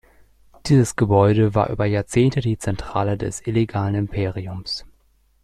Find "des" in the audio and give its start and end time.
3.19-3.45